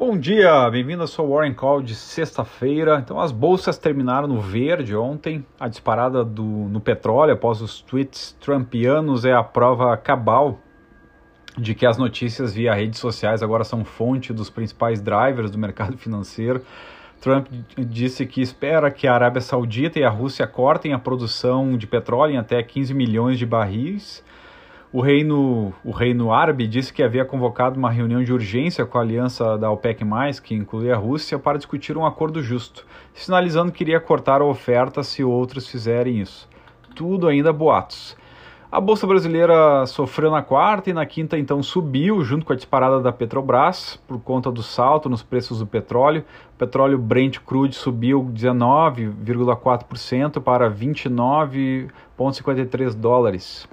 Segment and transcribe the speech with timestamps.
[0.00, 2.98] Bom dia, bem-vindo ao seu Warren Call de sexta-feira.
[3.04, 5.44] Então, as bolsas terminaram no verde ontem.
[5.60, 10.58] A disparada do, no petróleo após os tweets trumpianos é a prova cabal
[11.54, 15.98] de que as notícias via redes sociais agora são fonte dos principais drivers do mercado
[16.00, 16.64] financeiro.
[17.20, 21.86] Trump disse que espera que a Arábia Saudita e a Rússia cortem a produção de
[21.86, 24.24] petróleo em até 15 milhões de barris
[24.92, 29.00] o reino, o reino árabe disse que havia convocado uma reunião de urgência com a
[29.00, 30.04] aliança da OPEC+,
[30.42, 35.04] que inclui a Rússia, para discutir um acordo justo, sinalizando que iria cortar a oferta
[35.04, 36.48] se outros fizerem isso.
[36.96, 38.16] Tudo ainda boatos.
[38.72, 43.00] A bolsa brasileira sofreu na quarta e na quinta então subiu junto com a disparada
[43.00, 46.24] da Petrobras por conta do salto nos preços do petróleo.
[46.54, 53.68] O petróleo Brent crude subiu 19,4% para 29,53 dólares.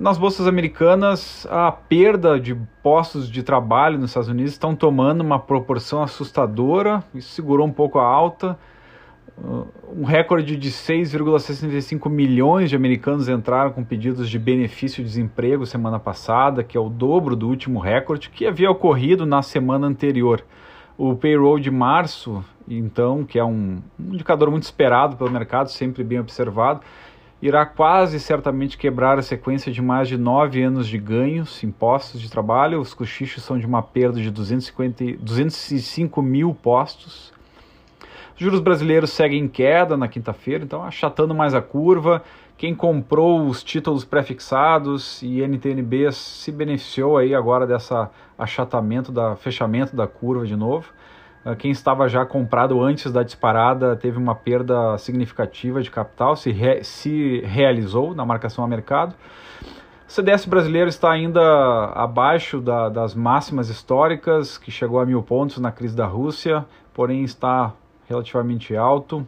[0.00, 5.40] Nas bolsas americanas, a perda de postos de trabalho nos Estados Unidos estão tomando uma
[5.40, 8.56] proporção assustadora, isso segurou um pouco a alta.
[9.92, 15.98] Um recorde de 6,65 milhões de americanos entraram com pedidos de benefício de desemprego semana
[15.98, 20.44] passada, que é o dobro do último recorde que havia ocorrido na semana anterior.
[20.96, 26.20] O payroll de março, então, que é um indicador muito esperado pelo mercado, sempre bem
[26.20, 26.82] observado,
[27.40, 32.30] irá quase certamente quebrar a sequência de mais de nove anos de ganhos, impostos de
[32.30, 32.80] trabalho.
[32.80, 37.32] Os cochichos são de uma perda de 250, 205 mil postos.
[38.34, 42.22] Os juros brasileiros seguem em queda na quinta-feira, então achatando mais a curva.
[42.56, 49.94] Quem comprou os títulos prefixados e NTNBs se beneficiou aí agora dessa achatamento, da fechamento
[49.94, 50.88] da curva de novo.
[51.48, 56.50] Ah, quem estava já comprado antes da disparada teve uma perda significativa de capital, se,
[56.50, 59.14] re, se realizou na marcação a mercado.
[60.06, 61.40] O CDS brasileiro está ainda
[61.94, 67.24] abaixo da, das máximas históricas, que chegou a mil pontos na crise da Rússia, porém
[67.24, 67.72] está
[68.06, 69.26] relativamente alto,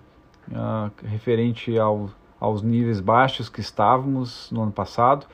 [0.51, 5.25] uh, referente ao, aos níveis baixos que estávamos no ano passado.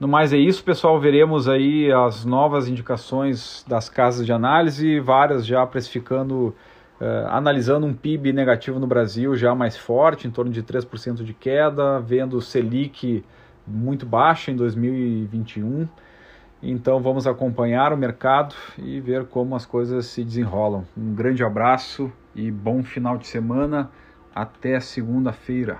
[0.00, 0.98] No mais é isso, pessoal.
[0.98, 6.56] Veremos aí as novas indicações das casas de análise, várias já precificando,
[6.98, 11.34] uh, analisando um PIB negativo no Brasil já mais forte, em torno de 3% de
[11.34, 13.22] queda, vendo o Selic
[13.66, 15.86] muito baixo em 2021.
[16.62, 20.86] Então vamos acompanhar o mercado e ver como as coisas se desenrolam.
[20.96, 23.90] Um grande abraço e bom final de semana.
[24.34, 25.76] Até segunda-feira.